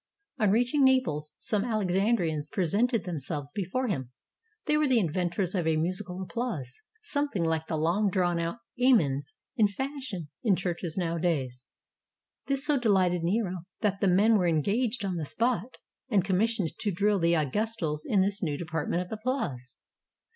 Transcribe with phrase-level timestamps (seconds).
[0.39, 4.09] On reaching Naples, some Alexandrians presented themselves before him;
[4.65, 9.35] they were the inventors of a musical applause, something like the long drawn out'' Amens"
[9.57, 11.67] in fashion in churches nowadays.
[12.47, 15.77] This so de lighted Nero that the men were engaged on the spot,
[16.09, 19.77] and commissioned to drill the Augustals in this new depart ment of applause.